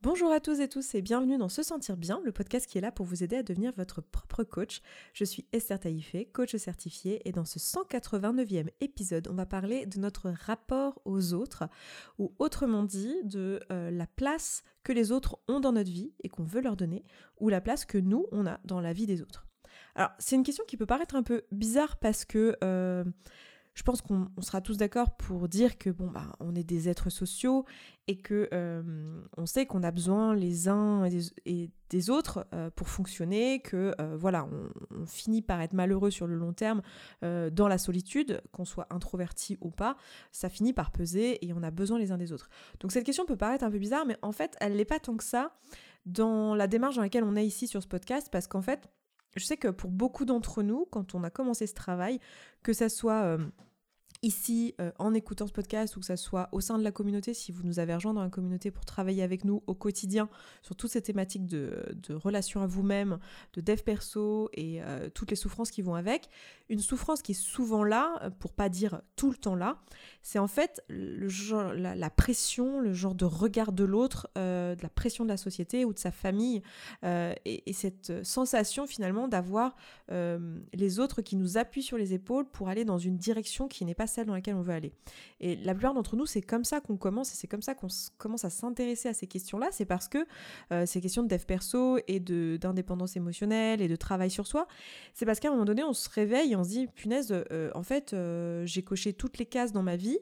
[0.00, 2.80] Bonjour à tous et tous et bienvenue dans Se Sentir Bien, le podcast qui est
[2.80, 4.80] là pour vous aider à devenir votre propre coach.
[5.12, 9.98] Je suis Esther Taïfé, coach certifiée, et dans ce 189e épisode, on va parler de
[9.98, 11.64] notre rapport aux autres,
[12.16, 16.28] ou autrement dit, de euh, la place que les autres ont dans notre vie et
[16.28, 17.04] qu'on veut leur donner,
[17.40, 19.48] ou la place que nous, on a dans la vie des autres.
[19.96, 22.56] Alors, c'est une question qui peut paraître un peu bizarre parce que...
[22.62, 23.02] Euh,
[23.78, 27.10] je pense qu'on sera tous d'accord pour dire que bon bah on est des êtres
[27.10, 27.64] sociaux
[28.08, 28.82] et que euh,
[29.36, 31.04] on sait qu'on a besoin les uns
[31.44, 34.48] et des, autres euh, pour fonctionner, que euh, voilà
[34.90, 36.82] on, finit par être malheureux sur le long terme
[37.22, 39.96] dans la solitude, qu'on soit introverti ou pas,
[40.32, 42.50] ça finit par peser et on a besoin les uns des autres.
[42.80, 45.16] Donc cette question peut paraître un peu bizarre, mais en fait elle n'est pas tant
[45.16, 45.52] que ça
[46.04, 48.88] dans la démarche dans laquelle on est ici sur ce podcast, parce qu'en fait
[49.36, 52.18] je sais que pour beaucoup d'entre nous, quand on a commencé ce travail,
[52.64, 53.38] que ça soit
[54.22, 57.34] ici euh, en écoutant ce podcast ou que ça soit au sein de la communauté,
[57.34, 60.28] si vous nous avez rejoint dans la communauté pour travailler avec nous au quotidien
[60.62, 63.18] sur toutes ces thématiques de, de relation à vous-même,
[63.54, 66.28] de dev perso et euh, toutes les souffrances qui vont avec,
[66.68, 69.78] une souffrance qui est souvent là, euh, pour pas dire tout le temps là,
[70.22, 75.28] c'est en fait la, pression, le genre de regard de l'autre, de la pression de
[75.28, 76.62] la société ou de sa famille
[77.02, 79.76] et, cette sensation finalement d'avoir
[80.10, 83.94] les autres qui nous appuient sur les épaules pour aller dans une direction qui n'est
[83.94, 84.92] pas celle dans laquelle on veut aller.
[85.40, 87.88] Et la plupart d'entre nous, c'est comme ça qu'on commence et c'est comme ça qu'on
[88.18, 89.68] commence à s'intéresser à ces questions-là.
[89.70, 90.26] C'est parce que
[90.72, 94.66] euh, ces questions de dev perso et d'indépendance émotionnelle et de travail sur soi,
[95.14, 97.70] c'est parce qu'à un moment donné, on se réveille et on se dit, punaise, euh,
[97.74, 100.18] en fait, euh, j'ai coché toutes les cases dans ma vie.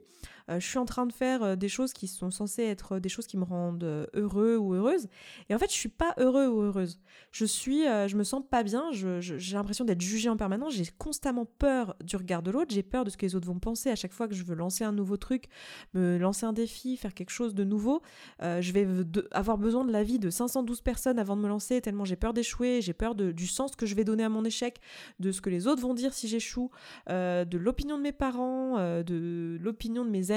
[0.49, 3.37] Je suis en train de faire des choses qui sont censées être des choses qui
[3.37, 5.09] me rendent heureux ou heureuse.
[5.49, 7.01] Et en fait, je suis pas heureux ou heureuse.
[7.33, 8.91] Je suis, je me sens pas bien.
[8.93, 10.75] J'ai l'impression d'être jugée en permanence.
[10.75, 12.73] J'ai constamment peur du regard de l'autre.
[12.75, 14.55] J'ai peur de ce que les autres vont penser à chaque fois que je veux
[14.55, 15.47] lancer un nouveau truc,
[15.95, 18.03] me lancer un défi, faire quelque chose de nouveau.
[18.43, 18.87] Euh, je vais
[19.31, 22.81] avoir besoin de l'avis de 512 personnes avant de me lancer, tellement j'ai peur d'échouer,
[22.81, 24.79] j'ai peur du sens que je vais donner à mon échec,
[25.21, 26.71] de ce que les autres vont dire si j'échoue,
[27.11, 30.36] euh, de l'opinion de mes parents, euh, de l'opinion de mes amis.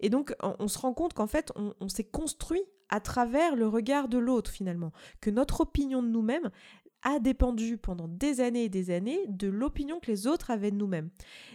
[0.00, 4.08] Et donc, on, se rend compte qu'en fait, on s'est construit à travers le regard
[4.08, 6.50] de l'autre finalement, que notre opinion de nous-mêmes
[7.02, 10.76] a dépendu pendant des années et des années de l'opinion que les autres avaient de
[10.76, 11.10] nous-mêmes.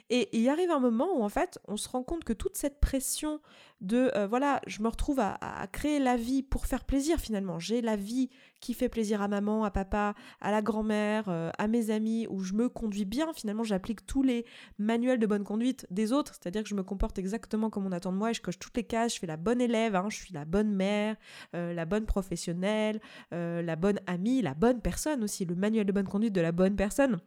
[0.10, 2.80] Et il arrive un moment où en fait on se rend compte que toute cette
[2.80, 3.42] pression
[3.82, 7.60] de euh, voilà, je me retrouve à, créer la vie pour faire plaisir finalement.
[7.60, 8.30] J'ai la vie
[8.64, 12.40] qui fait plaisir à maman, à papa, à la grand-mère, euh, à mes amis, où
[12.40, 13.34] je me conduis bien.
[13.34, 14.46] Finalement, j'applique tous les
[14.80, 18.14] manuels de bonne conduite des autres, c'est-à-dire que je me comporte exactement comme on attend
[18.14, 19.16] de moi et je coche toutes les cases.
[19.16, 21.18] Je fais la bonne élève, hein, je suis la bonne mère,
[21.56, 23.02] euh, la bonne professionnelle,
[23.32, 26.78] la bonne amie, la bonne personne aussi, le manuel de bonne conduite de la bonne
[26.78, 27.20] personne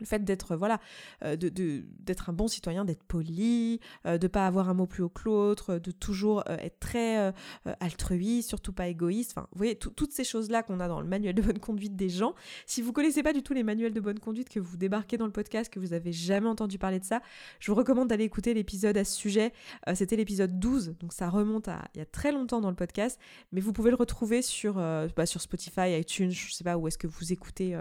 [0.00, 0.80] le fait d'être voilà
[1.24, 5.02] euh, de, d'être un bon citoyen d'être poli euh, de pas avoir un mot plus
[5.02, 7.32] haut que l'autre de toujours euh, être très
[7.80, 9.32] altruiste surtout pas égoïste.
[9.36, 11.96] Enfin vous voyez toutes ces choses là qu'on a dans le manuel de bonne conduite
[11.96, 12.34] des gens.
[12.66, 15.26] Si vous connaissez pas du tout les manuels de bonne conduite que vous débarquez dans
[15.26, 17.20] le podcast que vous avez jamais entendu parler de ça
[17.60, 19.52] je vous recommande d'aller écouter l'épisode à ce sujet.
[19.94, 23.20] C'était l'épisode 12 donc ça remonte à il y a très longtemps dans le podcast.
[23.52, 26.98] Mais vous pouvez le retrouver sur bah, sur Spotify iTunes je sais pas où est-ce
[26.98, 27.76] que vous écoutez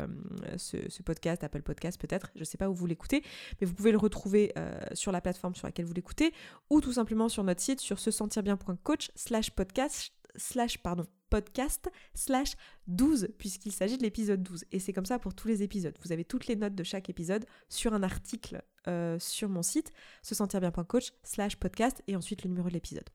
[0.58, 3.24] ce, ce podcast Apple Podcast peut-être, je ne sais pas où vous l'écoutez,
[3.60, 6.34] mais vous pouvez le retrouver euh, sur la plateforme sur laquelle vous l'écoutez,
[6.70, 11.92] ou tout simplement sur notre site sur se sentir bien.coach slash podcast slash pardon podcast
[12.14, 12.54] slash
[12.88, 15.96] 12 puisqu'il s'agit de l'épisode 12 et c'est comme ça pour tous les épisodes.
[16.04, 19.94] Vous avez toutes les notes de chaque épisode sur un article euh, sur mon site,
[20.22, 23.10] se sentir bien.coach slash podcast et ensuite le numéro de l'épisode.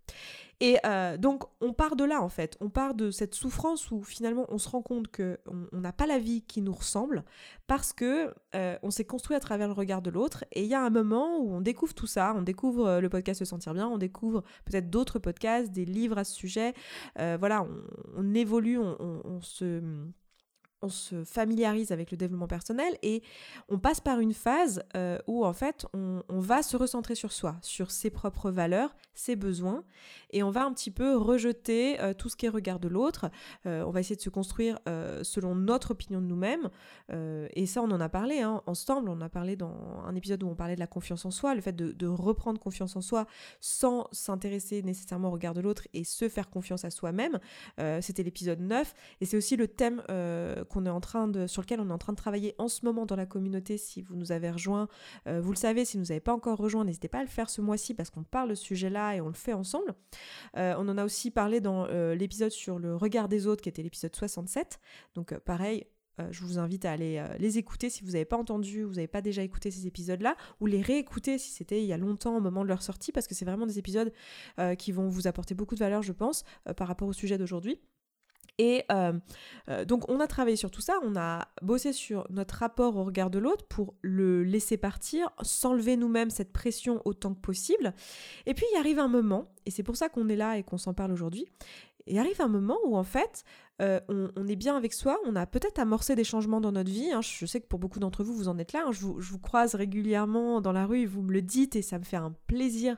[0.61, 4.03] Et euh, donc on part de là en fait, on part de cette souffrance où
[4.03, 7.25] finalement on se rend compte que on n'a pas la vie qui nous ressemble
[7.67, 10.45] parce que euh, on s'est construit à travers le regard de l'autre.
[10.53, 13.41] Et il y a un moment où on découvre tout ça, on découvre le podcast
[13.41, 16.75] se sentir bien, on découvre peut-être d'autres podcasts, des livres à ce sujet,
[17.17, 17.67] voilà,
[18.17, 19.83] on, évolue, on se
[20.83, 23.23] on se familiarise avec le développement personnel et
[23.69, 27.57] on passe par une phase euh, où en fait on, va se recentrer sur soi,
[27.63, 29.83] sur ses propres valeurs, ses besoins
[30.31, 33.31] et on va un petit peu rejeter euh, tout ce qui est regard de l'autre.
[33.67, 34.79] Euh, on va essayer de se construire
[35.23, 36.71] selon notre opinion de nous-mêmes
[37.11, 39.09] et ça on en a parlé hein, ensemble.
[39.09, 41.61] On a parlé dans un épisode où on parlait de la confiance en soi, le
[41.61, 43.27] fait de, de reprendre confiance en soi
[43.61, 47.39] sans s'intéresser nécessairement au regard de l'autre et se faire confiance à soi-même.
[48.01, 50.03] C'était l'épisode 9 et c'est aussi le thème
[50.69, 53.07] qu'on est en train sur lequel on est en train de travailler en ce moment
[53.07, 53.79] dans la communauté.
[53.79, 54.89] Si vous nous avez rejoint,
[55.27, 55.85] euh, vous le savez.
[55.85, 58.23] Si vous n'avez pas encore rejoint, n'hésitez pas à le faire ce mois-ci parce qu'on
[58.23, 59.95] parle de ce sujet-là et on le fait ensemble.
[60.57, 63.69] Euh, on en a aussi parlé dans euh, l'épisode sur le regard des autres, qui
[63.69, 64.79] était l'épisode 67.
[65.15, 65.87] Donc pareil,
[66.31, 69.21] je vous invite à aller les écouter si vous n'avez pas entendu, vous n'avez pas
[69.21, 72.65] déjà écouté ces épisodes-là, ou les réécouter si c'était il y a longtemps au moment
[72.65, 74.13] de leur sortie, parce que c'est vraiment des épisodes
[74.79, 76.43] qui vont vous apporter beaucoup de valeur, je pense,
[76.77, 77.79] par rapport au sujet d'aujourd'hui.
[78.59, 79.13] Et euh,
[79.69, 83.05] euh, donc on a travaillé sur tout ça, on a bossé sur notre rapport au
[83.05, 87.95] regard de l'autre pour le laisser partir, s'enlever nous-mêmes cette pression autant que possible.
[88.47, 90.79] Et puis il arrive un moment, et c'est pour ça qu'on est là et qu'on
[90.79, 91.47] s'en parle aujourd'hui,
[92.09, 93.45] il arrive un moment où en fait
[93.81, 97.13] euh, on, est bien avec soi, on a peut-être amorcé des changements dans notre vie.
[97.13, 97.21] Hein.
[97.23, 98.85] Je sais que pour beaucoup d'entre vous, vous en êtes là.
[98.87, 98.93] Hein.
[98.93, 102.17] Je, vous, croise régulièrement dans la rue vous me le dites et ça me fait
[102.17, 102.97] un plaisir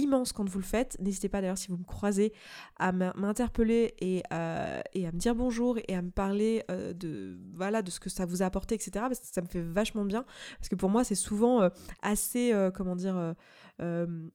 [0.00, 0.96] immense quand vous le faites.
[1.00, 2.32] N'hésitez pas d'ailleurs si vous me croisez
[2.78, 7.38] à m'interpeller et, euh, et, à me dire bonjour et à me parler euh, de,
[7.54, 8.90] voilà, de ce que ça vous a apporté, etc.
[8.94, 10.24] Parce que ça me fait vachement bien.
[10.58, 11.68] Parce que pour moi, c'est souvent euh,
[12.02, 13.34] assez, comment dire,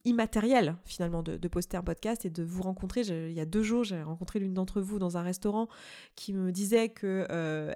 [0.04, 3.02] immatériel finalement de, poster un podcast et de vous rencontrer.
[3.02, 5.68] Il y a deux jours, j'ai rencontré l'une d'entre vous dans un restaurant
[6.14, 7.26] qui me disait que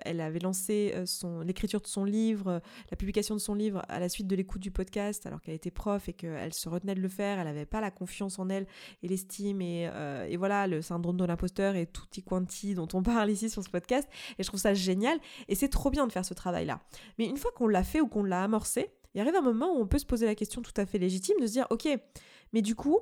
[0.03, 4.09] elle avait lancé son l'écriture de son livre, la publication de son livre à la
[4.09, 7.09] suite de l'écoute du podcast, alors qu'elle était prof et qu'elle se retenait de le
[7.09, 7.39] faire.
[7.39, 8.67] Elle avait pas la confiance en elle
[9.03, 13.03] et l'estime et, euh, et, voilà le syndrome de l'imposteur et tutti quanti dont on
[13.03, 14.09] parle ici sur ce podcast
[14.39, 15.19] et je trouve ça génial
[15.49, 16.81] et c'est trop bien de faire ce travail là
[17.19, 19.81] mais une fois qu'on l'a fait ou qu'on l'a amorcé il arrive un moment où
[19.81, 21.89] on peut se poser la question tout à fait légitime de se dire ok
[22.53, 22.99] mais du coup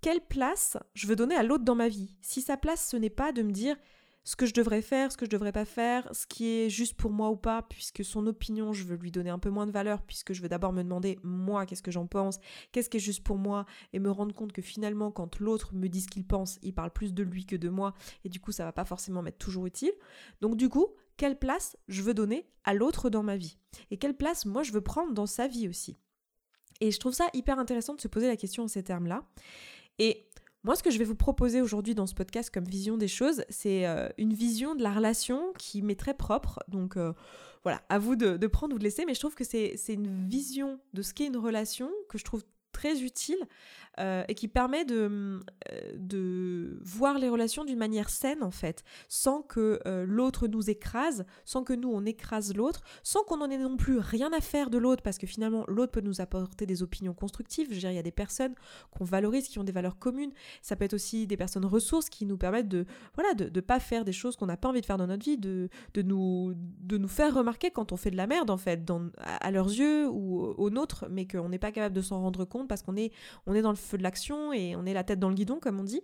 [0.00, 2.14] quelle place je veux donner à l'autre dans ma vie?
[2.20, 3.76] Si sa place ce n'est pas de me dire
[4.24, 6.94] ce que je devrais faire, ce que je devrais pas faire, ce qui est juste
[6.94, 9.70] pour moi ou pas, puisque son opinion, je veux lui donner un peu moins de
[9.70, 12.38] valeur, puisque je veux d'abord me demander, moi, qu'est-ce que j'en pense,
[12.72, 15.88] qu'est-ce qui est juste pour moi, et me rendre compte que finalement, quand l'autre me
[15.88, 17.92] dit ce qu'il pense, il parle plus de lui que de moi,
[18.24, 19.92] et du coup, ça va pas forcément m'être toujours utile.
[20.40, 20.88] Donc, du coup,
[21.18, 23.58] quelle place je veux donner à l'autre dans ma vie?
[23.90, 25.98] Et quelle place, moi, je veux prendre dans sa vie aussi?
[26.80, 29.26] Et je trouve ça hyper intéressant de se poser la question en ces termes-là.
[29.98, 30.23] Et
[30.64, 33.44] moi, ce que je vais vous proposer aujourd'hui dans ce podcast comme vision des choses,
[33.50, 36.60] c'est euh, une vision de la relation qui m'est très propre.
[36.68, 37.12] Donc euh,
[37.64, 40.26] voilà, à vous de, de, prendre ou de laisser, mais je trouve que c'est une
[40.26, 42.44] vision de ce qu'est une relation que je trouve
[42.92, 43.38] utile
[44.00, 45.40] euh, et qui permet de,
[45.70, 50.68] euh, de voir les relations d'une manière saine en fait, sans que euh, l'autre nous
[50.68, 54.40] écrase, sans que nous on écrase l'autre, sans qu'on en ait non plus rien à
[54.40, 57.68] faire de l'autre parce que finalement l'autre peut nous apporter des opinions constructives.
[57.68, 58.54] Je veux dire, il y a des personnes
[58.90, 60.32] qu'on valorise, qui ont des valeurs communes.
[60.60, 63.78] Ça peut être aussi des personnes ressources qui nous permettent de voilà de ne pas
[63.78, 66.54] faire des choses qu'on n'a pas envie de faire dans notre vie, de, de, nous,
[66.56, 69.68] de nous faire remarquer quand on fait de la merde en fait, dans, à, leurs
[69.68, 72.96] yeux ou aux nôtres, mais qu'on n'est pas capable de s'en rendre compte parce qu'on
[72.96, 73.12] est,
[73.46, 75.60] on est dans le feu de l'action et on est la tête dans le guidon,
[75.60, 76.02] comme on dit.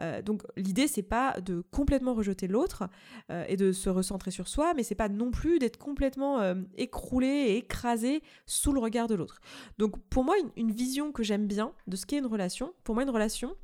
[0.00, 2.88] Euh, donc l'idée, c'est pas de complètement rejeter l'autre
[3.30, 6.54] euh, et de se recentrer sur soi, mais c'est pas non plus d'être complètement euh,
[6.76, 9.40] écroulé et écrasé sous le regard de l'autre.
[9.78, 13.04] Donc pour moi, une, vision que j'aime bien de ce qu'est une relation, pour moi,
[13.04, 13.54] une relation,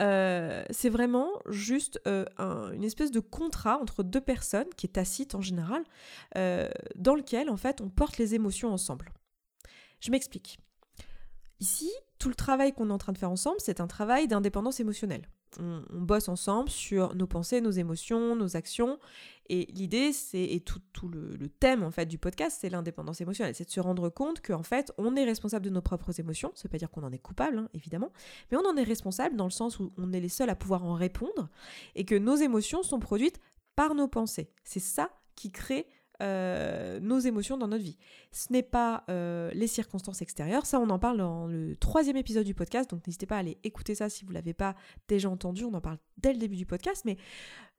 [0.00, 5.84] c'est vraiment juste une espèce de contrat entre deux personnes, qui est tacite en général,
[6.34, 9.12] dans lequel en fait on porte les émotions ensemble.
[10.00, 10.58] Je m'explique.
[11.60, 14.80] Ici, tout le travail qu'on est en train de faire ensemble, c'est un travail d'indépendance
[14.80, 15.28] émotionnelle.
[15.58, 18.98] On, bosse ensemble sur nos pensées, nos émotions, nos actions.
[19.48, 23.54] Et l'idée, c'est, et tout, le, thème en fait du podcast, c'est l'indépendance émotionnelle.
[23.54, 26.52] C'est de se rendre compte qu'en fait, on est responsable de nos propres émotions.
[26.54, 28.12] Ça veut pas dire qu'on en est coupable, hein, évidemment,
[28.50, 30.84] mais on en est responsable dans le sens où on est les seuls à pouvoir
[30.84, 31.48] en répondre
[31.94, 33.40] et que nos émotions sont produites
[33.74, 34.50] par nos pensées.
[34.62, 35.86] C'est ça qui crée
[36.20, 37.98] euh, nos émotions dans notre vie.
[38.32, 42.44] Ce n'est pas euh, les circonstances extérieures, ça on en parle dans le troisième épisode
[42.44, 44.74] du podcast, donc n'hésitez pas à aller écouter ça si vous ne l'avez pas
[45.08, 47.16] déjà entendu, on en parle dès le début du podcast, mais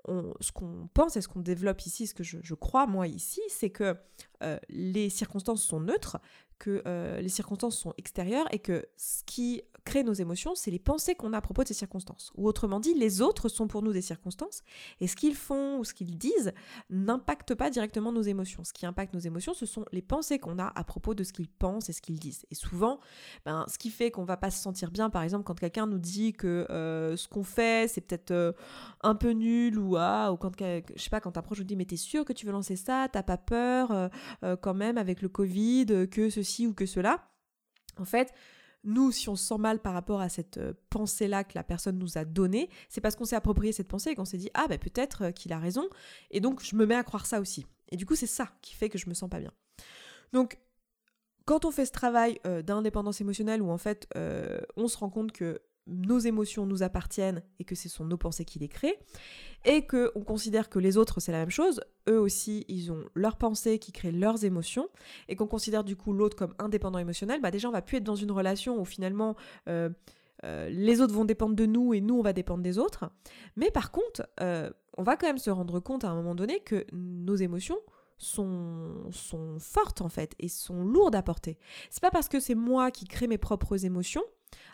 [0.07, 3.69] ce qu'on pense et ce qu'on développe ici, ce que je, crois moi ici, c'est
[3.69, 3.95] que
[4.43, 6.17] euh, les circonstances sont neutres,
[6.61, 6.83] que
[7.19, 11.33] les circonstances sont extérieures et que ce qui crée nos émotions, c'est les pensées qu'on
[11.33, 12.31] a à propos de ces circonstances.
[12.35, 14.61] Ou autrement dit, les autres sont pour nous des circonstances,
[14.99, 16.53] et ce qu'ils font ou ce qu'ils disent
[16.89, 18.63] n'impacte pas directement nos émotions.
[18.63, 21.33] Ce qui impacte nos émotions, ce sont les pensées qu'on a à propos de ce
[21.33, 22.45] qu'ils pensent et ce qu'ils disent.
[22.51, 22.99] Et souvent,
[23.45, 25.99] ben, ce qui fait qu'on va pas se sentir bien, par exemple, quand quelqu'un nous
[25.99, 28.51] dit que euh, ce qu'on fait, c'est peut-être euh,
[29.01, 31.75] un peu nul, ou, ah, ou quand, je sais pas, quand un proche nous dit,
[31.75, 35.21] mais t'es sûr que tu veux lancer ça, t'as pas peur euh, quand même avec
[35.21, 37.27] le Covid, que ceci ou que cela.
[37.97, 38.33] En fait,
[38.83, 41.97] nous, si on se sent mal par rapport à cette euh, pensée-là que la personne
[41.99, 44.67] nous a donnée, c'est parce qu'on s'est approprié cette pensée et qu'on s'est dit ah
[44.67, 45.87] ben peut-être euh, qu'il a raison
[46.31, 47.65] et donc je me mets à croire ça aussi.
[47.89, 49.51] Et du coup, c'est ça qui fait que je me sens pas bien.
[50.33, 50.57] Donc
[51.45, 54.07] quand on fait ce travail euh, d'indépendance émotionnelle où en fait
[54.75, 58.45] on se rend compte que nos émotions nous appartiennent et que ce sont nos pensées
[58.45, 58.99] qui les créent,
[59.65, 63.37] et qu'on considère que les autres c'est la même chose, eux aussi ils ont leurs
[63.37, 64.89] pensées qui créent leurs émotions,
[65.27, 68.03] et qu'on considère du coup l'autre comme indépendant émotionnel, bah déjà on va plus être
[68.03, 69.35] dans une relation où finalement
[69.67, 69.89] euh,
[70.43, 73.11] euh, les autres vont dépendre de nous et nous on va dépendre des autres,
[73.55, 76.59] mais par contre euh, on va quand même se rendre compte à un moment donné
[76.59, 77.77] que nos émotions
[78.17, 81.57] sont, sont fortes en fait et sont lourdes à porter.
[81.89, 84.23] C'est pas parce que c'est moi qui crée mes propres émotions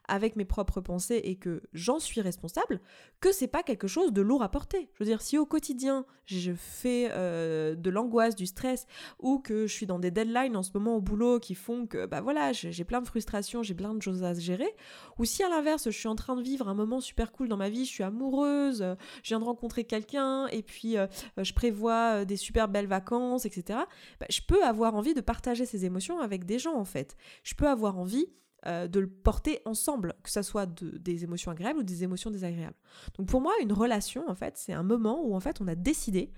[0.08, 2.82] avec mes propres pensées et que j'en suis responsable,
[3.20, 4.90] que c'est pas quelque chose de lourd à porter.
[4.94, 8.86] Je veux dire, si au quotidien je fais euh, de l'angoisse, du stress,
[9.20, 12.06] ou que je suis dans des deadlines en ce moment au boulot qui font que
[12.06, 14.76] bah voilà, j'ai plein de frustrations, j'ai plein de choses à gérer,
[15.18, 17.58] ou si à l'inverse je suis en train de vivre un moment super cool dans
[17.58, 18.86] ma vie, je suis amoureuse,
[19.24, 21.08] je viens de rencontrer quelqu'un et puis euh,
[21.38, 23.80] je prévois des super belles vacances, etc.
[24.20, 27.16] Bah, je peux avoir envie de partager ces émotions avec des gens en fait.
[27.44, 28.28] Je peux avoir envie
[28.68, 32.76] euh, de le porter ensemble, que ce soit des émotions agréables ou des émotions désagréables.
[33.18, 35.76] Donc pour moi, une relation, en fait, c'est un moment où en fait on a
[35.76, 36.32] décidé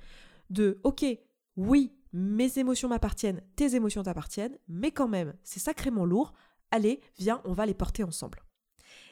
[0.50, 1.06] de, ok,
[1.58, 6.34] oui, mes émotions m'appartiennent, tes émotions t'appartiennent, mais quand même, c'est sacrément lourd.
[6.72, 8.44] Allez, viens, on va les porter ensemble.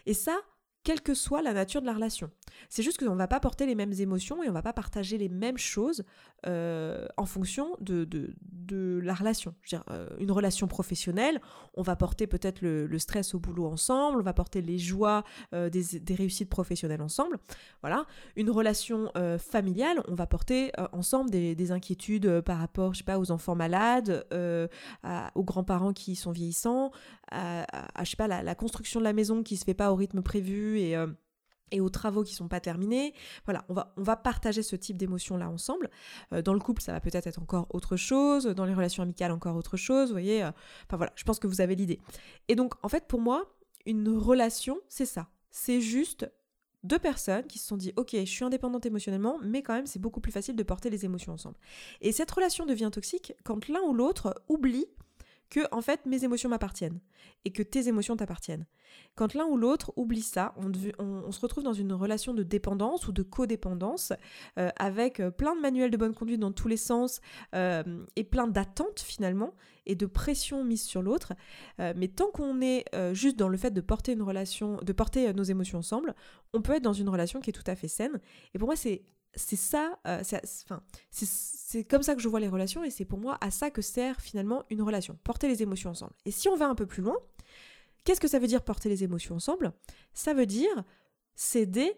[0.06, 0.38] Et ça,
[0.84, 2.32] quelle que soit la nature de la relation.
[2.70, 4.74] C'est juste qu'on ne va pas porter les mêmes émotions et on ne va pas
[4.74, 6.04] partager les mêmes choses
[6.46, 9.56] euh, en fonction de, de, la relation.
[9.90, 11.42] Euh, une relation professionnelle,
[11.76, 15.24] on va porter peut-être le, stress au boulot ensemble, on va porter les joies
[15.54, 17.38] euh, des, des, réussites professionnelles ensemble.
[17.82, 18.06] Voilà.
[18.36, 23.20] Une relation familiale, on va porter ensemble des, des, inquiétudes par rapport, je sais pas,
[23.20, 24.26] aux enfants malades,
[25.36, 26.92] aux grands-parents qui sont vieillissants,
[27.32, 27.66] à,
[28.04, 30.22] je sais pas, la, la, construction de la maison qui se fait pas au rythme
[30.22, 31.08] prévu euh,
[31.72, 33.14] et, aux travaux qui sont pas terminés.
[33.46, 35.90] Voilà, on va, on va partager ce type d'émotions-là ensemble.
[36.34, 38.46] Euh, dans le couple, ça va peut-être être encore autre chose.
[38.46, 40.10] Dans les relations amicales, encore autre chose.
[40.10, 40.52] Vous voyez, euh,
[40.92, 42.00] voilà, je pense que vous avez l'idée.
[42.48, 43.54] Et donc, en fait, pour moi,
[43.86, 45.28] une relation, c'est ça.
[45.50, 46.30] C'est juste
[46.84, 50.00] deux personnes qui se sont dit ok je suis indépendante émotionnellement mais quand même c'est
[50.00, 51.58] beaucoup plus facile de porter les émotions ensemble
[52.02, 54.86] et cette relation devient toxique quand l'un ou l'autre oublie
[55.50, 57.00] que en fait mes émotions m'appartiennent
[57.46, 58.66] et que tes émotions t'appartiennent.
[59.18, 63.12] Quand l'un ou l'autre oublie ça, on, se retrouve dans une relation de dépendance ou
[63.12, 64.14] de codépendance
[64.60, 67.20] euh, avec euh, plein de manuels de bonne conduite dans tous les sens
[67.56, 67.84] euh,
[68.16, 69.56] et plein d'attentes finalement
[69.88, 71.34] et de pression mise sur l'autre.
[71.80, 75.44] mais tant qu'on est juste dans le fait de porter une relation, de porter nos
[75.44, 76.14] émotions ensemble,
[76.54, 78.20] on peut être dans une relation qui est tout à fait saine.
[78.54, 79.98] Et pour moi, c'est ça,
[81.10, 83.82] c'est comme ça que je vois les relations et c'est pour moi à ça que
[83.82, 86.14] sert finalement une relation, porter les émotions ensemble.
[86.26, 87.16] Et si on va un peu plus loin,
[88.08, 89.74] qu'est-ce que ça veut dire porter les émotions ensemble?
[90.14, 90.86] Ça veut dire
[91.36, 91.94] s'aider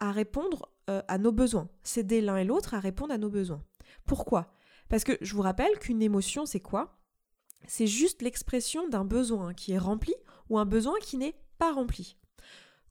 [0.00, 3.62] à répondre euh, à nos besoins, s'aider l'un et l'autre à répondre à nos besoins.
[4.04, 4.52] Pourquoi?
[4.88, 6.98] Parce que je vous rappelle qu'une émotion, c'est quoi?
[7.68, 10.12] C'est juste l'expression d'un besoin qui est rempli
[10.50, 12.16] ou un besoin qui n'est pas rempli.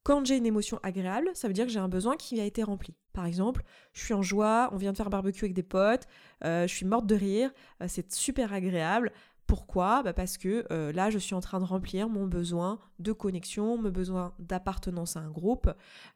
[0.03, 2.63] Quand j'ai une émotion agréable, ça veut dire que j'ai un besoin qui a été
[2.63, 2.95] rempli.
[3.13, 3.63] Par exemple,
[3.93, 6.07] je suis en joie, on vient de faire barbecue avec des potes,
[6.45, 7.51] euh, je suis morte de rire,
[7.81, 9.11] euh, c'est super agréable.
[9.51, 10.01] Pourquoi?
[10.01, 13.77] Bah Parce que euh, là, je suis en train de remplir mon besoin de connexion,
[13.77, 15.70] mon besoin d'appartenance à un groupe.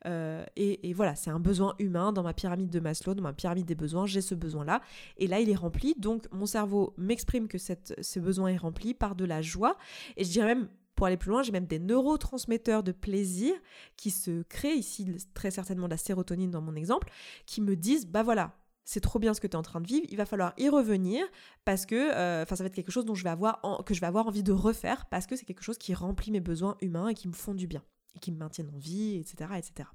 [0.05, 3.75] Et, voilà, c'est un besoin humain dans ma pyramide de Maslow, dans ma pyramide des
[3.75, 4.79] besoins, j'ai ce besoin-là.
[5.17, 5.95] Et là, il est rempli.
[5.97, 9.75] Donc, mon cerveau m'exprime que ce besoin est rempli par de la joie.
[10.15, 13.53] Et je dirais même pour aller plus loin, j'ai même des neurotransmetteurs de plaisir
[13.97, 17.09] qui se créent, ici très certainement de la sérotonine dans mon exemple,
[17.45, 19.87] qui me disent, bah voilà, c'est trop bien ce que tu es en train de
[19.87, 21.25] vivre, il va falloir y revenir
[21.65, 24.07] parce que euh, ça va être quelque chose dont je vais avoir que je vais
[24.07, 27.15] avoir envie de refaire parce que c'est quelque chose qui remplit mes besoins humains et
[27.15, 27.83] qui me font du bien
[28.15, 29.49] et qui me maintiennent en vie, etc.
[29.57, 29.89] etc.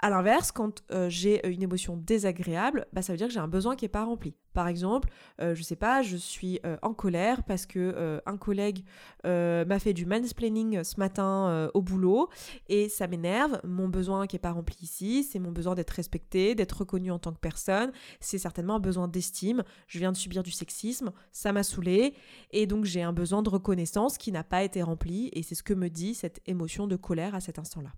[0.00, 3.40] À l'inverse, quand euh, j'ai euh, une émotion désagréable, bah, ça veut dire que j'ai
[3.40, 4.34] un besoin qui n'est pas rempli.
[4.52, 5.08] Par exemple,
[5.40, 8.84] euh, je sais pas, je suis en colère parce que un collègue
[9.24, 12.28] m'a fait du mansplaining ce matin au boulot
[12.68, 13.60] et ça m'énerve.
[13.64, 17.18] Mon besoin qui n'est pas rempli ici, c'est mon besoin d'être respecté, d'être reconnu en
[17.18, 17.90] tant que personne.
[18.20, 19.64] C'est certainement un besoin d'estime.
[19.88, 22.14] Je viens de subir du sexisme, ça m'a saoulé
[22.52, 25.64] et donc j'ai un besoin de reconnaissance qui n'a pas été rempli et c'est ce
[25.64, 27.90] que me dit cette émotion de colère à cet instant-là.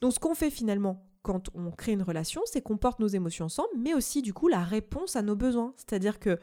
[0.00, 3.46] Donc ce qu'on fait finalement quand on crée une relation, c'est qu'on porte nos émotions
[3.46, 5.74] ensemble, mais aussi du coup la réponse à nos besoins.
[5.76, 6.38] C'est-à-dire que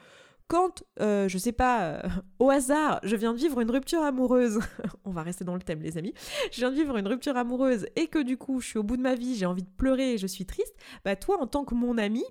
[0.47, 2.01] quand, euh, je sais pas, euh,
[2.37, 4.59] au hasard, je viens de vivre une rupture amoureuse,
[5.05, 6.13] on va rester dans le thème les amis,
[6.51, 8.97] je viens de vivre une rupture amoureuse et que du coup je suis au bout
[8.97, 11.65] de ma vie, j'ai envie de pleurer et je suis triste, bah toi en tant
[11.65, 12.23] que mon ami,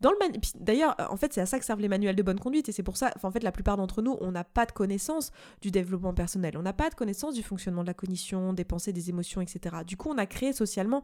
[0.00, 2.72] D'ailleurs, euh, en fait, c'est à ça que servent les manuels de bonne conduite et
[2.72, 5.70] c'est pour ça, en fait, la plupart d'entre nous, on n'a pas de connaissance du
[5.70, 9.10] développement personnel, on n'a pas de connaissance du fonctionnement de la cognition, des pensées, des
[9.10, 9.76] émotions, etc.
[9.86, 11.02] Du coup, on a créé socialement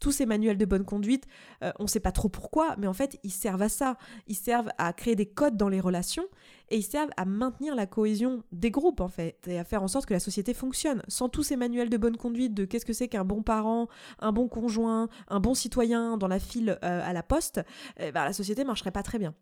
[0.00, 1.26] tous ces manuels de bonne conduite.
[1.62, 3.96] Euh, on ne sait pas trop pourquoi, mais en fait, ils servent à ça.
[4.26, 6.26] Ils servent à créer des codes dans les relations
[6.70, 9.88] et ils servent à maintenir la cohésion des groupes en fait et à faire en
[9.88, 11.02] sorte que la société fonctionne.
[11.08, 14.32] Sans tous ces manuels de bonne conduite de qu'est-ce que c'est qu'un bon parent, un
[14.32, 17.60] bon conjoint, un bon citoyen dans la file euh, à la poste,
[17.98, 19.34] eh ben, la société marcherait pas très bien.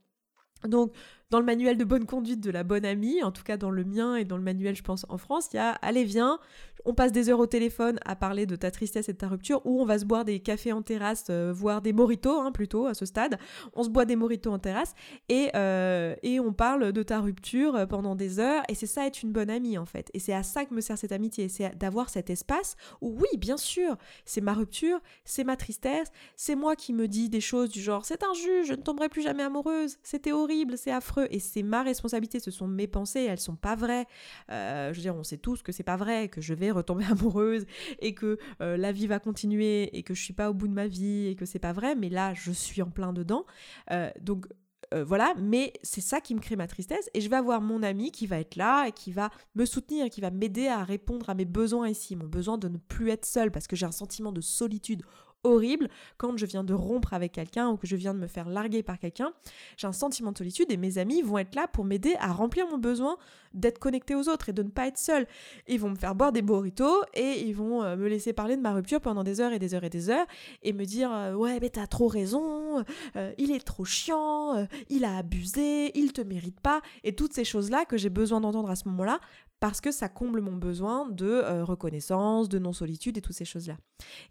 [0.69, 0.93] Donc,
[1.33, 3.85] dans le manuel de bonne conduite de la bonne amie, en tout cas dans le
[3.85, 6.39] mien et dans le manuel, je pense, en France, il y a Allez, viens,
[6.85, 9.63] on passe des heures au téléphone à parler de ta tristesse et de ta rupture,
[9.65, 12.87] ou on va se boire des cafés en terrasse, euh, voire des moritos, hein, plutôt,
[12.87, 13.39] à ce stade.
[13.73, 14.95] On se boit des moritos en terrasse
[15.31, 19.07] et, euh, et on parle de ta rupture euh, pendant des heures, et c'est ça
[19.07, 20.11] être une bonne amie, en fait.
[20.13, 23.39] Et c'est à ça que me sert cette amitié, c'est d'avoir cet espace où, oui,
[23.39, 23.97] bien sûr,
[24.27, 28.05] c'est ma rupture, c'est ma tristesse, c'est moi qui me dis des choses du genre
[28.05, 31.83] c'est injuste, je ne tomberai plus jamais amoureuse, c'était horrible, c'est affreux, et c'est ma
[31.83, 34.07] responsabilité, ce sont mes pensées, elles sont pas vraies.
[34.49, 37.67] je veux dire, on sait tous que c'est pas vrai, que je vais retomber amoureuse
[38.01, 40.73] et que euh, la vie va continuer et que je suis pas au bout de
[40.73, 43.45] ma vie et que c'est pas vrai, mais là je suis en plein dedans.
[43.91, 44.47] Euh, donc
[44.95, 47.83] euh, voilà, mais c'est ça qui me crée ma tristesse et je vais avoir mon
[47.83, 51.31] ami qui va être là et qui va me soutenir, qui va m'aider à répondre
[51.31, 53.93] à mes besoins ici, mon besoin de ne plus être seule parce que j'ai un
[53.93, 55.03] sentiment de solitude
[55.45, 58.49] horrible quand je viens de rompre avec quelqu'un ou que je viens de me faire
[58.49, 59.33] larguer par quelqu'un.
[59.77, 62.67] J'ai un sentiment de solitude et mes amis vont être là pour m'aider à remplir
[62.69, 63.17] mon besoin
[63.55, 65.27] d'être connecté aux autres et de ne pas être seul.
[65.69, 68.63] Ils vont me faire boire des burritos et ils vont euh, me laisser parler de
[68.63, 70.27] ma rupture pendant des heures et des heures et des heures
[70.63, 72.85] et me dire euh, ouais mais t'as trop raison,
[73.17, 77.45] euh, il est trop chiant, il a abusé, il te mérite pas et toutes ces
[77.45, 79.21] choses là que j'ai besoin d'entendre à ce moment-là
[79.63, 83.77] parce que ça comble mon besoin de euh, reconnaissance, de non-solitude et toutes ces choses-là.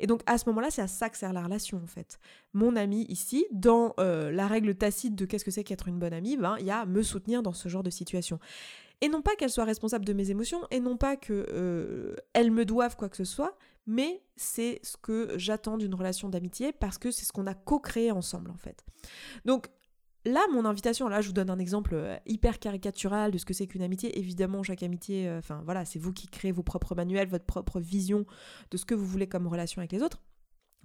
[0.01, 2.19] Et donc à ce moment-là, c'est à ça que sert la relation en fait.
[2.51, 6.11] Mon ami ici, dans euh, la règle tacite de qu'est-ce que c'est qu'être une bonne
[6.11, 8.39] amie, ben, il y a me soutenir dans ce genre de situation.
[9.00, 12.65] Et non pas qu'elle soit responsable de mes émotions, et non pas qu'elle euh, me
[12.65, 13.57] doive quoi que ce soit,
[13.88, 18.11] mais c'est ce que j'attends d'une relation d'amitié parce que c'est ce qu'on a co-créé
[18.11, 18.83] ensemble en fait.
[19.45, 19.69] Donc
[20.23, 23.55] Là, mon invitation, là, je vous donne un exemple euh, hyper caricatural de ce que
[23.55, 24.19] c'est qu'une amitié.
[24.19, 27.79] Évidemment, chaque amitié, euh, enfin voilà, c'est vous qui créez vos propres manuels, votre propre
[27.79, 28.25] vision
[28.69, 30.21] de ce que vous voulez comme relation avec les autres.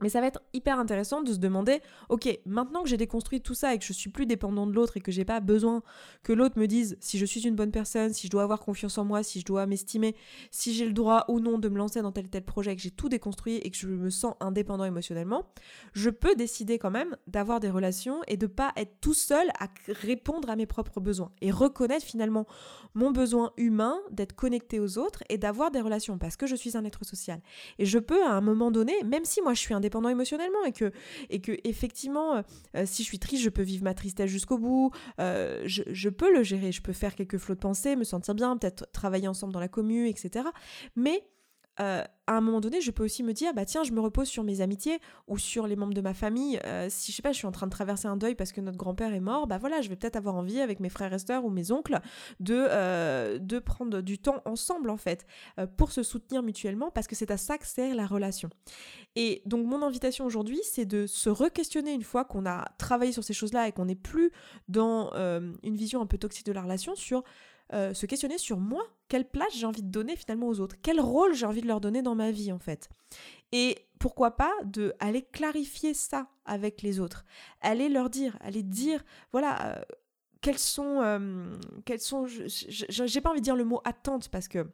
[0.03, 3.55] Mais ça va être hyper intéressant de se demander, ok, maintenant que j'ai déconstruit tout
[3.55, 5.83] ça et que je suis plus dépendant de l'autre et que j'ai pas besoin
[6.23, 8.99] que l'autre me dise si je suis une bonne personne, si je dois avoir confiance
[8.99, 10.15] en moi, si je dois m'estimer,
[10.51, 12.91] si j'ai le droit ou non de me lancer dans tel tel projet, que j'ai
[12.91, 15.47] tout déconstruit et que je me sens indépendant émotionnellement,
[15.95, 19.69] je peux décider quand même d'avoir des relations et de pas être tout seul à
[19.89, 22.47] répondre à mes propres besoins et reconnaître finalement
[22.95, 26.77] mon besoin humain d'être connecté aux autres et d'avoir des relations parce que je suis
[26.77, 27.41] un être social.
[27.79, 30.65] Et je peux à un moment donné, même si moi je suis un indépendant émotionnellement
[30.65, 30.91] et que,
[31.31, 32.43] et que effectivement,
[32.77, 34.91] euh, si je suis triste, je peux vivre ma tristesse jusqu'au bout,
[35.21, 38.35] euh, je, je, peux le gérer, je peux faire quelques flots de pensée, me sentir
[38.35, 40.47] bien, peut-être travailler ensemble dans la commune, etc.
[40.97, 41.25] Mais
[41.81, 44.27] euh, à un moment donné, je peux aussi me dire, bah tiens, je me repose
[44.27, 46.59] sur mes amitiés ou sur les membres de ma famille.
[46.65, 48.61] Euh, si je sais pas, je suis en train de traverser un deuil parce que
[48.61, 51.19] notre grand-père est mort, bah voilà, je vais peut-être avoir envie avec mes frères et
[51.19, 52.01] sœurs ou mes oncles
[52.41, 55.27] de, euh, de prendre du temps ensemble en fait
[55.77, 58.51] pour se soutenir mutuellement parce que c'est à ça que sert la relation.
[59.15, 63.23] Et donc mon invitation aujourd'hui, c'est de se re-questionner une fois qu'on a travaillé sur
[63.23, 64.33] ces choses-là et qu'on n'est plus
[64.69, 65.13] dans
[65.63, 67.23] une vision un peu toxique de la relation sur
[67.73, 71.35] se questionner sur moi, quelle place j'ai envie de donner finalement aux autres, quel rôle
[71.35, 72.89] j'ai envie de leur donner dans ma vie en fait?
[73.53, 77.25] Et pourquoi pas de aller clarifier ça avec les autres,
[77.61, 79.83] aller leur dire, aller dire, voilà, euh,
[80.41, 84.67] quels sont, euh, quels sont, j'ai pas envie de dire le mot attente parce que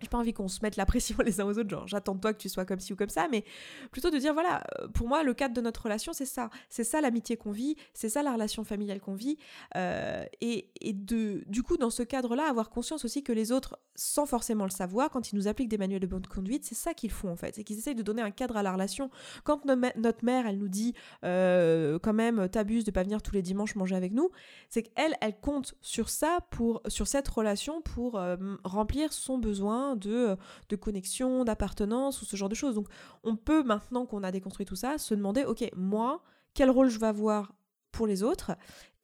[0.00, 2.20] j'ai pas envie qu'on se mette la pression les uns aux autres, genre j'attends de
[2.20, 3.44] toi que tu sois comme ci ou comme ça, mais
[3.90, 6.84] plutôt de dire voilà, euh, pour moi le cadre de notre relation c'est ça, c'est
[6.84, 9.38] ça l'amitié qu'on vit, c'est ça la relation familiale qu'on vit,
[9.76, 13.78] euh, et, et, de du coup dans ce cadre-là avoir conscience aussi que les autres,
[13.94, 16.94] sans forcément le savoir, quand ils nous appliquent des manuels de bonne conduite, c'est ça
[16.94, 19.10] qu'ils font en fait, c'est qu'ils essayent de donner un cadre à la relation.
[19.44, 23.42] Quand notre mère elle nous dit euh, quand même t'abuses de pas venir tous les
[23.42, 24.30] dimanches manger avec nous,
[24.68, 28.20] c'est qu'elle elle compte sur ça pour sur cette relation pour
[28.64, 30.36] remplir son besoin de,
[30.68, 32.74] de connexion, d'appartenance ou ce genre de choses.
[32.74, 32.88] Donc
[33.24, 36.22] on peut, maintenant qu'on a déconstruit tout ça, se demander, ok, moi,
[36.54, 37.52] quel rôle je vais avoir
[37.92, 38.52] pour les autres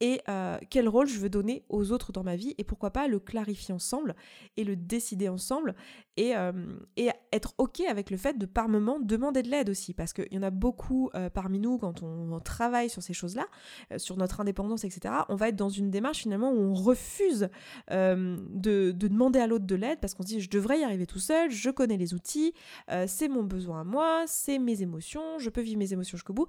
[0.00, 3.08] et euh, quel rôle je veux donner aux autres dans ma vie et pourquoi pas
[3.08, 4.14] le clarifier ensemble
[4.56, 5.74] et le décider ensemble
[6.18, 6.52] et, euh,
[6.96, 10.32] et être ok avec le fait de par moment demander de l'aide aussi parce qu'il
[10.32, 13.46] y en a beaucoup euh, parmi nous quand on, travaille sur ces choses-là,
[13.96, 15.14] sur notre indépendance, etc.
[15.28, 17.48] On va être dans une démarche finalement où on refuse
[17.90, 21.06] de, de, demander à l'autre de l'aide parce qu'on se dit je devrais y arriver
[21.06, 22.52] tout seul, je connais les outils,
[23.06, 26.46] c'est mon besoin à moi, c'est mes émotions, je peux vivre mes émotions jusqu'au bout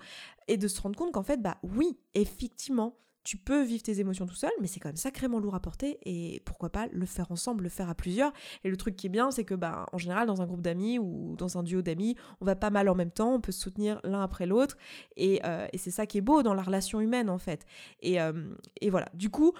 [0.48, 4.26] et de se rendre compte qu'en fait bah oui effectivement tu peux vivre tes émotions
[4.26, 7.30] tout seul, mais c'est quand même sacrément lourd à porter et pourquoi pas le faire
[7.30, 8.32] ensemble, le faire à plusieurs.
[8.63, 10.98] Et le truc qui est bien, c'est que bah, en général, dans un groupe d'amis
[10.98, 13.60] ou dans un duo d'amis, on va pas mal en même temps, on peut se
[13.60, 14.78] soutenir l'un après l'autre
[15.18, 17.66] et, euh, c'est ça qui est beau dans la relation humaine en fait.
[18.00, 18.32] Et, euh,
[18.80, 19.52] et voilà, du coup,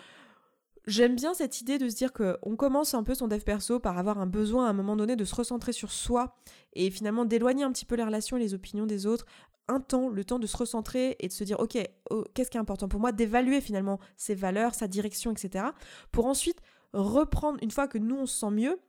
[0.88, 3.98] J'aime bien cette idée de se dire qu'on commence un peu son dev perso par
[3.98, 6.38] avoir un besoin à un moment donné de se recentrer sur soi
[6.72, 9.26] et finalement d'éloigner un petit peu les relations et les opinions des autres
[9.68, 11.78] un temps, le temps de se recentrer et de se dire, ok,
[12.10, 15.66] oh, qu'est-ce qui est important pour moi, d'évaluer finalement ses valeurs, sa direction, etc.
[16.12, 16.62] Pour ensuite
[16.94, 18.80] reprendre, une fois que nous on se sent mieux,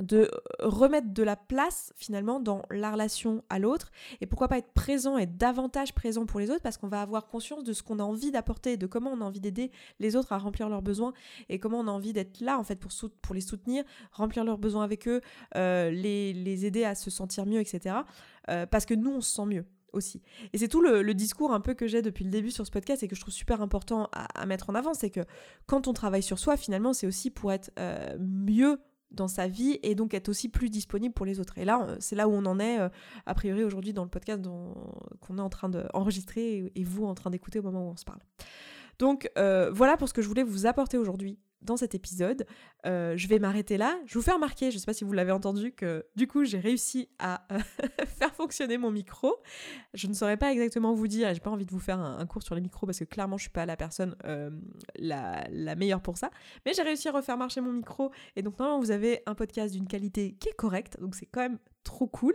[0.00, 4.72] de remettre de la place finalement dans la relation à l'autre et pourquoi pas être
[4.72, 7.98] présent et davantage présent pour les autres parce qu'on va avoir conscience de ce qu'on
[7.98, 11.12] a envie d'apporter, de comment on a envie d'aider les autres à remplir leurs besoins
[11.50, 14.84] et comment on a envie d'être là en fait pour, les soutenir, remplir leurs besoins
[14.84, 15.20] avec eux,
[15.56, 17.96] euh, les, les, aider à se sentir mieux, etc.
[18.48, 19.66] Euh, parce que nous on se sent mieux
[20.52, 23.02] Et c'est tout le, discours un peu que j'ai depuis le début sur ce podcast
[23.02, 25.20] et que je trouve super important à, mettre en avant, c'est que
[25.66, 28.78] quand on travaille sur soi, finalement, c'est aussi pour être euh, mieux
[29.10, 31.58] dans sa vie et donc être aussi plus disponible pour les autres.
[31.58, 32.88] Et là, c'est là où on en est, euh,
[33.26, 34.42] a priori, aujourd'hui dans le podcast
[35.20, 38.04] qu'on est en train d'enregistrer et vous en train d'écouter au moment où on se
[38.04, 38.20] parle.
[38.98, 42.46] Donc euh, voilà pour ce que je voulais vous apporter aujourd'hui dans cet épisode.
[42.86, 43.98] Euh, je vais m'arrêter là.
[44.06, 46.44] Je vous fais remarquer, je ne sais pas si vous l'avez entendu, que du coup
[46.44, 47.58] j'ai réussi à euh,
[48.06, 49.36] faire fonctionner mon micro.
[49.94, 52.42] Je ne saurais pas exactement vous dire, j'ai pas envie de vous faire un, cours
[52.42, 54.50] sur les micros parce que clairement je suis pas la personne euh,
[54.96, 56.30] la, la, meilleure pour ça.
[56.66, 59.72] Mais j'ai réussi à refaire marcher mon micro et donc normalement vous avez un podcast
[59.72, 62.34] d'une qualité qui est correcte, donc c'est quand même trop cool.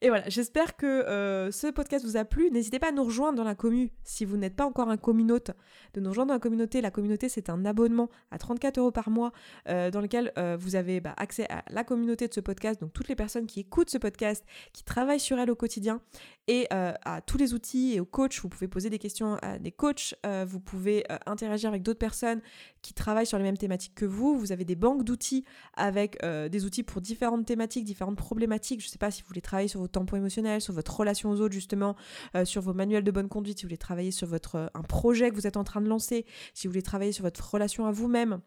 [0.00, 2.50] Et voilà, j'espère que euh, ce podcast vous a plu.
[2.50, 5.52] N'hésitez pas à nous rejoindre dans la commu si vous n'êtes pas encore un communaute,
[5.94, 6.80] de nous rejoindre dans la communauté.
[6.80, 9.32] La communauté, c'est un abonnement à 34 euros par mois
[9.68, 12.92] euh, dans lequel euh, vous avez bah, accès à la communauté de ce podcast, donc
[12.92, 16.00] toutes les personnes qui écoutent ce podcast, qui travaillent sur elle au quotidien
[16.48, 18.40] et à tous les outils et aux coachs.
[18.42, 20.14] Vous pouvez poser des questions à des coachs,
[20.44, 22.40] vous pouvez interagir avec d'autres personnes
[22.82, 24.36] qui travaillent sur les mêmes thématiques que vous.
[24.36, 28.90] Vous avez des banques d'outils avec des outils pour différentes thématiques, différentes problématiques je ne
[28.90, 31.54] sais pas si vous voulez travailler sur vos tampons émotionnels, sur votre relation aux autres
[31.54, 31.96] justement,
[32.36, 34.82] euh, sur vos manuels de bonne conduite, si vous voulez travailler sur votre euh, un
[34.82, 37.86] projet que vous êtes en train de lancer, si vous voulez travailler sur votre relation
[37.86, 38.40] à vous-même.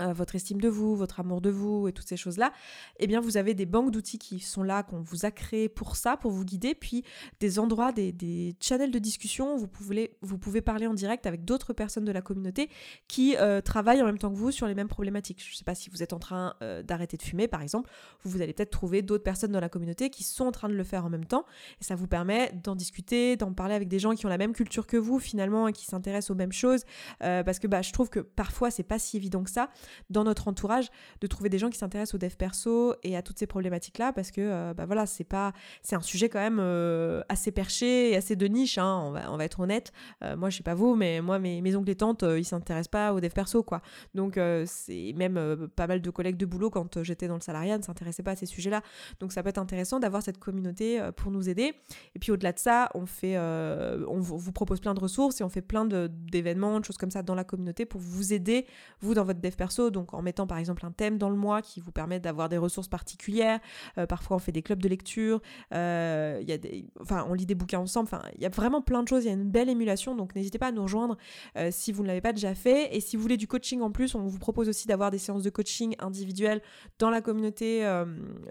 [0.00, 2.54] Euh, votre estime de vous, votre amour de vous et toutes ces choses-là,
[2.98, 5.96] eh bien vous avez des banques d'outils qui sont là, qu'on vous a créés pour
[5.96, 7.04] ça, pour vous guider, puis
[7.40, 11.26] des endroits, des, des channels de discussion où vous pouvez, vous pouvez parler en direct
[11.26, 12.70] avec d'autres personnes de la communauté
[13.06, 15.44] qui euh, travaillent en même temps que vous sur les mêmes problématiques.
[15.46, 17.90] Je ne sais pas si vous êtes en train euh, d'arrêter de fumer par exemple,
[18.22, 20.84] vous, allez peut-être trouver d'autres personnes dans la communauté qui sont en train de le
[20.84, 21.44] faire en même temps,
[21.82, 24.54] et ça vous permet d'en discuter, d'en parler avec des gens qui ont la même
[24.54, 26.84] culture que vous finalement et qui s'intéressent aux mêmes choses,
[27.18, 29.68] parce que bah, je trouve que parfois c'est pas si évident que ça
[30.10, 30.88] dans notre entourage
[31.20, 34.12] de trouver des gens qui s'intéressent au dev perso et à toutes ces problématiques là
[34.12, 38.10] parce que euh, bah voilà c'est pas c'est un sujet quand même euh, assez perché
[38.10, 39.92] et assez de niche hein, on, va, on va être honnête.
[40.22, 42.88] Euh, moi je sais pas vous mais moi mes, mes oncles et tantes ils s'intéressent
[42.88, 43.82] pas au dev perso quoi.
[44.14, 47.82] Donc c'est même pas mal de collègues de boulot quand j'étais dans le salariat ne
[47.82, 48.82] s'intéressaient pas à ces sujets là
[49.20, 51.74] donc ça peut être intéressant d'avoir cette communauté pour nous aider.
[52.14, 55.48] Et puis au-delà de ça on fait on vous propose plein de ressources et on
[55.48, 58.66] fait plein d'événements de choses comme ça dans la communauté pour vous aider
[59.00, 61.62] vous dans votre dev perso donc en mettant par exemple un thème dans le mois
[61.62, 63.60] qui vous permet d'avoir des ressources particulières.
[63.98, 65.40] Euh, parfois on fait des clubs de lecture,
[65.74, 66.58] euh, y a
[67.00, 69.28] enfin on lit des bouquins ensemble, enfin il y a vraiment plein de choses, il
[69.28, 71.16] y a une belle émulation, donc n'hésitez pas à nous rejoindre
[71.56, 72.94] euh, si vous ne l'avez pas déjà fait.
[72.94, 75.42] Et si vous voulez du coaching en plus, on vous propose aussi d'avoir des séances
[75.42, 76.62] de coaching individuelles
[76.98, 77.88] dans la communauté,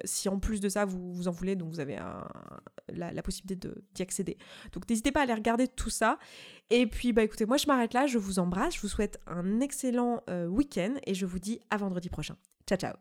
[0.03, 1.97] si en plus de ça vous, vous en voulez, donc vous avez
[2.89, 4.37] la, la, possibilité d'y accéder.
[4.73, 6.17] Donc n'hésitez pas à aller regarder tout ça.
[6.71, 9.59] Et puis, bah écoutez, moi je m'arrête là, je vous embrasse, je vous souhaite un
[9.59, 12.37] excellent euh, week-end et je vous dis à vendredi prochain.
[12.65, 12.93] Ciao, ciao